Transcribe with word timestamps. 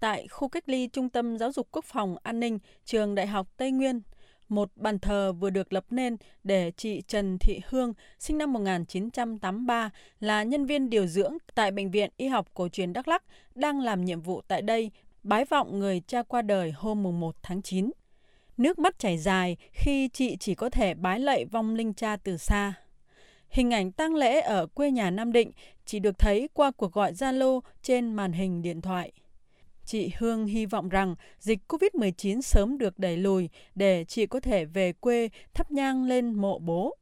Tại 0.00 0.28
khu 0.28 0.48
cách 0.48 0.68
ly 0.68 0.88
Trung 0.88 1.08
tâm 1.08 1.38
Giáo 1.38 1.52
dục 1.52 1.68
Quốc 1.70 1.84
phòng 1.84 2.16
An 2.22 2.40
ninh 2.40 2.58
Trường 2.84 3.14
Đại 3.14 3.26
học 3.26 3.48
Tây 3.56 3.70
Nguyên, 3.70 4.00
một 4.48 4.70
bàn 4.76 4.98
thờ 4.98 5.32
vừa 5.32 5.50
được 5.50 5.72
lập 5.72 5.84
nên 5.90 6.16
để 6.44 6.72
chị 6.76 7.02
Trần 7.08 7.38
Thị 7.38 7.60
Hương, 7.68 7.92
sinh 8.18 8.38
năm 8.38 8.52
1983, 8.52 9.90
là 10.20 10.42
nhân 10.42 10.66
viên 10.66 10.90
điều 10.90 11.06
dưỡng 11.06 11.36
tại 11.54 11.70
Bệnh 11.70 11.90
viện 11.90 12.10
Y 12.16 12.26
học 12.26 12.48
Cổ 12.54 12.68
truyền 12.68 12.92
Đắk 12.92 13.08
Lắk, 13.08 13.22
đang 13.54 13.80
làm 13.80 14.04
nhiệm 14.04 14.20
vụ 14.20 14.40
tại 14.48 14.62
đây, 14.62 14.90
bái 15.22 15.44
vọng 15.44 15.78
người 15.78 16.02
cha 16.06 16.22
qua 16.22 16.42
đời 16.42 16.72
hôm 16.76 17.20
1 17.20 17.36
tháng 17.42 17.62
9. 17.62 17.90
Nước 18.56 18.78
mắt 18.78 18.98
chảy 18.98 19.18
dài 19.18 19.56
khi 19.72 20.08
chị 20.08 20.36
chỉ 20.36 20.54
có 20.54 20.70
thể 20.70 20.94
bái 20.94 21.20
lạy 21.20 21.44
vong 21.44 21.74
linh 21.74 21.94
cha 21.94 22.16
từ 22.16 22.36
xa. 22.36 22.74
Hình 23.48 23.70
ảnh 23.74 23.92
tang 23.92 24.14
lễ 24.14 24.40
ở 24.40 24.66
quê 24.66 24.90
nhà 24.90 25.10
Nam 25.10 25.32
Định 25.32 25.50
chỉ 25.84 25.98
được 25.98 26.18
thấy 26.18 26.48
qua 26.52 26.70
cuộc 26.70 26.92
gọi 26.92 27.12
Zalo 27.12 27.60
trên 27.82 28.14
màn 28.14 28.32
hình 28.32 28.62
điện 28.62 28.80
thoại. 28.80 29.12
Chị 29.88 30.12
Hương 30.18 30.46
hy 30.46 30.66
vọng 30.66 30.88
rằng 30.88 31.14
dịch 31.38 31.58
COVID-19 31.68 32.40
sớm 32.40 32.78
được 32.78 32.98
đẩy 32.98 33.16
lùi 33.16 33.48
để 33.74 34.04
chị 34.04 34.26
có 34.26 34.40
thể 34.40 34.64
về 34.64 34.92
quê 34.92 35.28
thắp 35.54 35.70
nhang 35.70 36.04
lên 36.04 36.34
mộ 36.34 36.58
bố. 36.58 36.96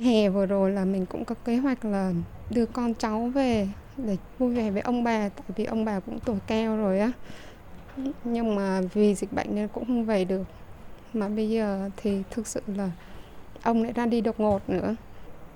Hè 0.00 0.28
vừa 0.28 0.46
rồi 0.46 0.70
là 0.70 0.84
mình 0.84 1.06
cũng 1.06 1.24
có 1.24 1.34
kế 1.34 1.56
hoạch 1.56 1.84
là 1.84 2.12
đưa 2.50 2.66
con 2.66 2.94
cháu 2.94 3.26
về 3.34 3.68
để 3.96 4.16
vui 4.38 4.54
vẻ 4.54 4.70
với 4.70 4.82
ông 4.82 5.04
bà, 5.04 5.28
tại 5.28 5.44
vì 5.56 5.64
ông 5.64 5.84
bà 5.84 6.00
cũng 6.00 6.18
tuổi 6.24 6.38
cao 6.46 6.76
rồi 6.76 7.00
á. 7.00 7.12
Nhưng 8.24 8.54
mà 8.54 8.80
vì 8.94 9.14
dịch 9.14 9.32
bệnh 9.32 9.54
nên 9.54 9.68
cũng 9.68 9.84
không 9.84 10.04
về 10.04 10.24
được. 10.24 10.44
Mà 11.12 11.28
bây 11.28 11.50
giờ 11.50 11.90
thì 11.96 12.22
thực 12.30 12.46
sự 12.46 12.62
là 12.66 12.90
ông 13.62 13.82
lại 13.82 13.92
ra 13.92 14.06
đi 14.06 14.20
đột 14.20 14.40
ngột 14.40 14.70
nữa. 14.70 14.96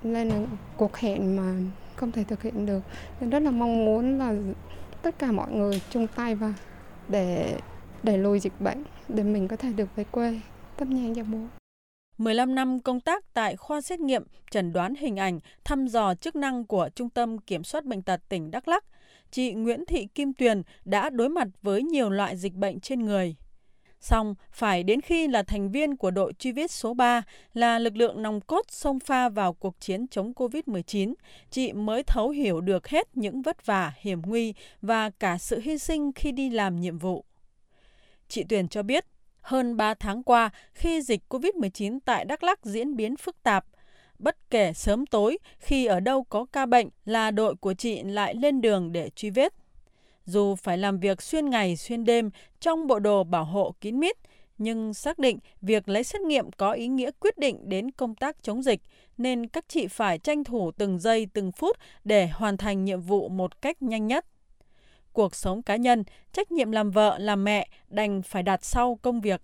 Nên 0.03 0.29
là 0.29 0.41
cuộc 0.77 0.97
hẹn 0.97 1.37
mà 1.37 1.55
không 1.97 2.13
thể 2.13 2.25
thực 2.25 2.43
hiện 2.43 2.67
được. 2.67 2.81
Nên 3.21 3.31
rất 3.31 3.39
là 3.39 3.51
mong 3.51 3.85
muốn 3.85 4.19
là 4.19 4.35
tất 5.07 5.19
cả 5.19 5.33
mọi 5.33 5.53
người 5.53 5.83
chung 5.91 6.07
tay 6.07 6.35
vào 6.35 6.53
để 7.09 7.59
đẩy 8.03 8.19
lùi 8.19 8.41
dịch 8.41 8.61
bệnh 8.61 8.85
để 9.09 9.23
mình 9.23 9.49
có 9.49 9.57
thể 9.57 9.73
được 9.73 9.97
về 9.97 10.05
quê 10.05 10.41
thắp 10.77 10.89
nhang 10.89 11.15
cho 11.15 11.25
bố. 11.25 11.39
15 12.19 12.55
năm 12.55 12.81
công 12.81 13.01
tác 13.01 13.35
tại 13.35 13.57
khoa 13.57 13.81
xét 13.81 14.01
nghiệm, 14.01 14.23
chẩn 14.51 14.73
đoán 14.73 14.95
hình 14.95 15.17
ảnh, 15.17 15.41
thăm 15.65 15.87
dò 15.87 16.15
chức 16.15 16.37
năng 16.37 16.65
của 16.65 16.89
Trung 16.95 17.11
tâm 17.11 17.39
Kiểm 17.39 17.65
soát 17.65 17.85
Bệnh 17.85 18.03
tật 18.03 18.21
tỉnh 18.29 18.51
Đắk 18.51 18.69
Lắk, 18.69 18.85
chị 19.31 19.53
Nguyễn 19.53 19.85
Thị 19.87 20.07
Kim 20.15 20.33
Tuyền 20.33 20.63
đã 20.85 21.11
đối 21.11 21.29
mặt 21.29 21.49
với 21.63 21.83
nhiều 21.83 22.11
loại 22.11 22.37
dịch 22.37 22.55
bệnh 22.55 22.81
trên 22.81 23.05
người. 23.05 23.37
Xong, 24.01 24.35
phải 24.53 24.83
đến 24.83 25.01
khi 25.01 25.29
là 25.29 25.43
thành 25.43 25.71
viên 25.71 25.97
của 25.97 26.11
đội 26.11 26.33
truy 26.39 26.53
vết 26.53 26.71
số 26.71 26.95
3 26.95 27.23
là 27.55 27.79
lực 27.79 27.97
lượng 27.97 28.23
nòng 28.23 28.41
cốt 28.41 28.63
xông 28.69 29.01
pha 29.01 29.29
vào 29.29 29.53
cuộc 29.53 29.81
chiến 29.81 30.07
chống 30.09 30.33
COVID-19, 30.33 31.15
chị 31.51 31.73
mới 31.73 32.03
thấu 32.03 32.29
hiểu 32.29 32.61
được 32.61 32.89
hết 32.89 33.17
những 33.17 33.43
vất 33.43 33.67
vả, 33.67 33.93
hiểm 34.01 34.23
nguy 34.27 34.55
và 34.83 35.11
cả 35.11 35.39
sự 35.39 35.61
hy 35.61 35.79
sinh 35.79 36.13
khi 36.13 36.33
đi 36.33 36.51
làm 36.51 36.81
nhiệm 36.81 36.99
vụ. 36.99 37.25
Chị 38.29 38.45
Tuyền 38.45 38.69
cho 38.69 38.83
biết, 38.83 39.07
hơn 39.41 39.77
3 39.77 39.95
tháng 39.95 40.23
qua, 40.23 40.51
khi 40.73 41.03
dịch 41.03 41.23
COVID-19 41.29 41.99
tại 42.05 42.25
Đắk 42.25 42.43
lắc 42.43 42.65
diễn 42.65 42.97
biến 42.97 43.17
phức 43.17 43.43
tạp, 43.43 43.65
bất 44.19 44.51
kể 44.51 44.73
sớm 44.73 45.07
tối, 45.07 45.39
khi 45.59 45.87
ở 45.87 46.01
đâu 46.01 46.25
có 46.25 46.47
ca 46.53 46.67
bệnh 46.67 46.89
là 47.05 47.31
đội 47.31 47.57
của 47.57 47.75
chị 47.75 48.03
lại 48.03 48.35
lên 48.35 48.61
đường 48.61 48.93
để 48.93 49.11
truy 49.17 49.31
vết. 49.31 49.53
Dù 50.27 50.55
phải 50.55 50.79
làm 50.79 50.99
việc 50.99 51.23
xuyên 51.23 51.51
ngày 51.51 51.77
xuyên 51.77 52.05
đêm 52.05 52.31
trong 52.61 52.87
bộ 52.87 52.99
đồ 52.99 53.25
bảo 53.25 53.45
hộ 53.45 53.75
kín 53.81 54.01
mít, 54.01 54.17
nhưng 54.59 54.95
xác 54.95 55.19
định 55.19 55.39
việc 55.63 55.89
lấy 55.89 56.05
xét 56.05 56.21
nghiệm 56.21 56.51
có 56.51 56.73
ý 56.73 56.89
nghĩa 56.89 57.11
quyết 57.21 57.39
định 57.39 57.69
đến 57.69 57.91
công 57.91 58.15
tác 58.15 58.43
chống 58.43 58.63
dịch, 58.63 58.81
nên 59.19 59.47
các 59.47 59.65
chị 59.69 59.87
phải 59.87 60.19
tranh 60.19 60.45
thủ 60.45 60.71
từng 60.71 60.99
giây 60.99 61.29
từng 61.33 61.53
phút 61.53 61.77
để 62.05 62.27
hoàn 62.27 62.57
thành 62.57 62.85
nhiệm 62.85 63.01
vụ 63.01 63.29
một 63.29 63.63
cách 63.63 63.83
nhanh 63.83 64.07
nhất. 64.07 64.27
Cuộc 65.13 65.35
sống 65.35 65.63
cá 65.63 65.77
nhân, 65.77 66.05
trách 66.33 66.53
nhiệm 66.53 66.71
làm 66.71 66.91
vợ, 66.91 67.19
làm 67.19 67.45
mẹ 67.45 67.69
đành 67.89 68.23
phải 68.23 68.43
đặt 68.43 68.65
sau 68.65 68.99
công 69.03 69.21
việc. 69.21 69.43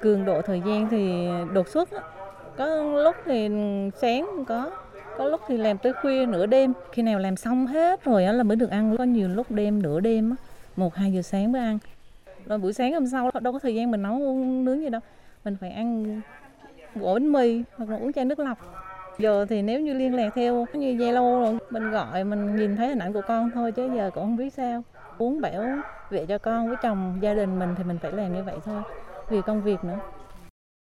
Cường 0.00 0.24
độ 0.24 0.42
thời 0.42 0.62
gian 0.66 0.88
thì 0.90 1.26
đột 1.54 1.68
xuất, 1.68 1.88
có 2.56 2.66
lúc 2.82 3.16
thì 3.24 3.48
sáng 4.00 4.44
có, 4.48 4.70
có 5.18 5.24
lúc 5.24 5.40
thì 5.48 5.56
làm 5.56 5.78
tới 5.78 5.92
khuya 5.92 6.26
nửa 6.26 6.46
đêm, 6.46 6.72
khi 6.92 7.02
nào 7.02 7.18
làm 7.18 7.36
xong 7.36 7.66
hết 7.66 8.04
rồi 8.04 8.22
là 8.22 8.42
mới 8.42 8.56
được 8.56 8.70
ăn. 8.70 8.96
Có 8.98 9.04
nhiều 9.04 9.28
lúc 9.28 9.50
đêm 9.50 9.82
nửa 9.82 10.00
đêm 10.00 10.34
một, 10.76 10.94
hai 10.94 11.12
giờ 11.12 11.22
sáng 11.22 11.52
mới 11.52 11.62
ăn. 11.62 11.78
Rồi 12.46 12.58
buổi 12.58 12.72
sáng 12.72 12.92
hôm 12.92 13.06
sau 13.06 13.30
đâu 13.40 13.52
có 13.52 13.58
thời 13.58 13.74
gian 13.74 13.90
mình 13.90 14.02
nấu 14.02 14.18
nướng 14.44 14.80
gì 14.80 14.88
đâu. 14.88 15.00
Mình 15.44 15.56
phải 15.60 15.70
ăn 15.70 16.20
gỗ 16.94 17.14
bánh 17.14 17.32
mì 17.32 17.62
hoặc 17.76 17.90
là 17.90 17.96
uống 17.96 18.12
chai 18.12 18.24
nước 18.24 18.38
lọc. 18.38 18.58
Giờ 19.18 19.46
thì 19.48 19.62
nếu 19.62 19.80
như 19.80 19.94
liên 19.94 20.14
lạc 20.14 20.30
theo 20.34 20.66
như 20.72 20.94
zalo 20.94 21.40
rồi, 21.40 21.58
mình 21.70 21.90
gọi, 21.90 22.24
mình 22.24 22.56
nhìn 22.56 22.76
thấy 22.76 22.88
hình 22.88 22.98
ảnh 22.98 23.12
của 23.12 23.22
con 23.28 23.50
thôi 23.54 23.72
chứ 23.72 23.90
giờ 23.96 24.10
cũng 24.14 24.24
không 24.24 24.36
biết 24.36 24.54
sao. 24.54 24.82
Uống 25.18 25.40
bảo 25.40 25.64
vệ 26.10 26.26
cho 26.26 26.38
con 26.38 26.68
với 26.68 26.76
chồng 26.82 27.18
gia 27.20 27.34
đình 27.34 27.58
mình 27.58 27.74
thì 27.78 27.84
mình 27.84 27.98
phải 28.02 28.12
làm 28.12 28.34
như 28.34 28.42
vậy 28.42 28.56
thôi. 28.64 28.82
Vì 29.28 29.42
công 29.42 29.62
việc 29.62 29.84
nữa 29.84 29.98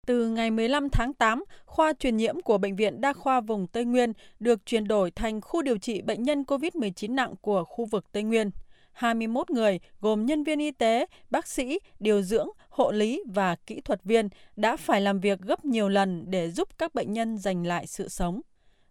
từ 0.09 0.27
ngày 0.27 0.51
15 0.51 0.89
tháng 0.89 1.13
8, 1.13 1.43
khoa 1.65 1.93
truyền 1.93 2.17
nhiễm 2.17 2.41
của 2.41 2.57
Bệnh 2.57 2.75
viện 2.75 3.01
Đa 3.01 3.13
khoa 3.13 3.41
vùng 3.41 3.67
Tây 3.67 3.85
Nguyên 3.85 4.13
được 4.39 4.65
chuyển 4.65 4.87
đổi 4.87 5.11
thành 5.11 5.41
khu 5.41 5.61
điều 5.61 5.77
trị 5.77 6.01
bệnh 6.01 6.23
nhân 6.23 6.43
COVID-19 6.43 7.15
nặng 7.15 7.33
của 7.41 7.63
khu 7.63 7.85
vực 7.85 8.11
Tây 8.11 8.23
Nguyên. 8.23 8.51
21 8.91 9.49
người 9.49 9.79
gồm 10.01 10.25
nhân 10.25 10.43
viên 10.43 10.59
y 10.59 10.71
tế, 10.71 11.05
bác 11.29 11.47
sĩ, 11.47 11.79
điều 11.99 12.21
dưỡng, 12.21 12.47
hộ 12.69 12.91
lý 12.91 13.23
và 13.27 13.55
kỹ 13.55 13.81
thuật 13.81 14.03
viên 14.03 14.29
đã 14.55 14.77
phải 14.77 15.01
làm 15.01 15.19
việc 15.19 15.39
gấp 15.41 15.65
nhiều 15.65 15.89
lần 15.89 16.23
để 16.27 16.51
giúp 16.51 16.69
các 16.77 16.95
bệnh 16.95 17.13
nhân 17.13 17.37
giành 17.37 17.65
lại 17.65 17.87
sự 17.87 18.07
sống. 18.07 18.41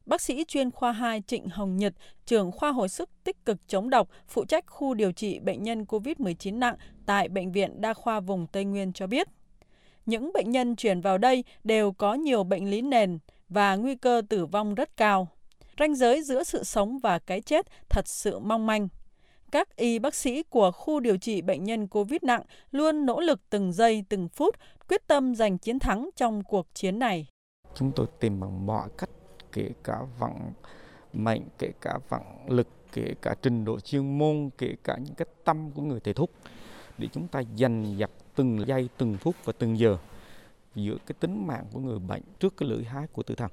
Bác 0.06 0.20
sĩ 0.20 0.44
chuyên 0.48 0.70
khoa 0.70 0.92
2 0.92 1.22
Trịnh 1.26 1.48
Hồng 1.48 1.76
Nhật, 1.76 1.94
trưởng 2.26 2.52
khoa 2.52 2.72
hồi 2.72 2.88
sức 2.88 3.10
tích 3.24 3.44
cực 3.44 3.68
chống 3.68 3.90
độc, 3.90 4.08
phụ 4.28 4.44
trách 4.44 4.64
khu 4.66 4.94
điều 4.94 5.12
trị 5.12 5.38
bệnh 5.38 5.62
nhân 5.62 5.84
COVID-19 5.84 6.58
nặng 6.58 6.76
tại 7.06 7.28
Bệnh 7.28 7.52
viện 7.52 7.80
Đa 7.80 7.94
khoa 7.94 8.20
vùng 8.20 8.46
Tây 8.46 8.64
Nguyên 8.64 8.92
cho 8.92 9.06
biết 9.06 9.28
những 10.08 10.32
bệnh 10.34 10.50
nhân 10.50 10.76
chuyển 10.76 11.00
vào 11.00 11.18
đây 11.18 11.44
đều 11.64 11.92
có 11.92 12.14
nhiều 12.14 12.44
bệnh 12.44 12.70
lý 12.70 12.82
nền 12.82 13.18
và 13.48 13.76
nguy 13.76 13.94
cơ 13.94 14.22
tử 14.28 14.46
vong 14.46 14.74
rất 14.74 14.96
cao. 14.96 15.28
Ranh 15.78 15.94
giới 15.94 16.22
giữa 16.22 16.44
sự 16.44 16.64
sống 16.64 16.98
và 16.98 17.18
cái 17.18 17.40
chết 17.40 17.66
thật 17.88 18.08
sự 18.08 18.38
mong 18.38 18.66
manh. 18.66 18.88
Các 19.52 19.76
y 19.76 19.98
bác 19.98 20.14
sĩ 20.14 20.42
của 20.42 20.70
khu 20.70 21.00
điều 21.00 21.16
trị 21.16 21.42
bệnh 21.42 21.64
nhân 21.64 21.86
COVID 21.86 22.22
nặng 22.22 22.42
luôn 22.70 23.06
nỗ 23.06 23.20
lực 23.20 23.40
từng 23.50 23.72
giây 23.72 24.04
từng 24.08 24.28
phút, 24.28 24.56
quyết 24.88 25.06
tâm 25.06 25.34
giành 25.34 25.58
chiến 25.58 25.78
thắng 25.78 26.10
trong 26.16 26.42
cuộc 26.44 26.66
chiến 26.74 26.98
này. 26.98 27.26
Chúng 27.74 27.92
tôi 27.92 28.06
tìm 28.20 28.40
bằng 28.40 28.66
mọi 28.66 28.88
cách, 28.98 29.10
kể 29.52 29.70
cả 29.84 29.98
vận 30.18 30.32
mệnh, 31.12 31.42
kể 31.58 31.72
cả 31.80 31.98
vận 32.08 32.22
lực, 32.48 32.68
kể 32.92 33.14
cả 33.22 33.34
trình 33.42 33.64
độ 33.64 33.80
chuyên 33.80 34.18
môn, 34.18 34.50
kể 34.58 34.74
cả 34.84 34.96
những 35.04 35.14
cái 35.14 35.26
tâm 35.44 35.70
của 35.70 35.82
người 35.82 36.00
thầy 36.00 36.14
thuốc 36.14 36.30
để 36.98 37.08
chúng 37.12 37.28
ta 37.28 37.42
giành 37.58 37.98
giật 37.98 38.10
từng 38.38 38.66
giây, 38.66 38.88
từng 38.98 39.16
phút 39.16 39.36
và 39.44 39.52
từng 39.58 39.78
giờ 39.78 39.98
giữa 40.74 40.96
cái 41.06 41.14
tính 41.20 41.46
mạng 41.46 41.64
của 41.72 41.80
người 41.80 41.98
bệnh 41.98 42.22
trước 42.40 42.56
cái 42.56 42.68
lưỡi 42.68 42.84
hái 42.84 43.06
của 43.06 43.22
tử 43.22 43.34
thần. 43.34 43.50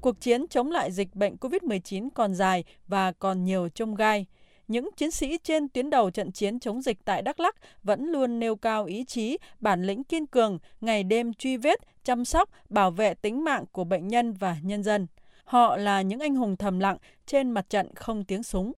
Cuộc 0.00 0.20
chiến 0.20 0.46
chống 0.50 0.70
lại 0.70 0.92
dịch 0.92 1.14
bệnh 1.14 1.36
COVID-19 1.36 2.08
còn 2.14 2.34
dài 2.34 2.64
và 2.88 3.12
còn 3.12 3.44
nhiều 3.44 3.68
trông 3.68 3.94
gai. 3.94 4.26
Những 4.68 4.90
chiến 4.96 5.10
sĩ 5.10 5.38
trên 5.42 5.68
tuyến 5.68 5.90
đầu 5.90 6.10
trận 6.10 6.32
chiến 6.32 6.60
chống 6.60 6.82
dịch 6.82 6.98
tại 7.04 7.22
Đắk 7.22 7.40
Lắk 7.40 7.56
vẫn 7.82 8.06
luôn 8.06 8.38
nêu 8.38 8.56
cao 8.56 8.84
ý 8.84 9.04
chí, 9.04 9.38
bản 9.60 9.82
lĩnh 9.82 10.04
kiên 10.04 10.26
cường, 10.26 10.58
ngày 10.80 11.02
đêm 11.02 11.34
truy 11.34 11.56
vết, 11.56 11.80
chăm 12.04 12.24
sóc, 12.24 12.50
bảo 12.68 12.90
vệ 12.90 13.14
tính 13.14 13.44
mạng 13.44 13.64
của 13.72 13.84
bệnh 13.84 14.08
nhân 14.08 14.32
và 14.32 14.56
nhân 14.62 14.82
dân. 14.82 15.06
Họ 15.44 15.76
là 15.76 16.02
những 16.02 16.20
anh 16.20 16.34
hùng 16.34 16.56
thầm 16.56 16.78
lặng 16.78 16.96
trên 17.26 17.50
mặt 17.50 17.70
trận 17.70 17.94
không 17.94 18.24
tiếng 18.24 18.42
súng. 18.42 18.72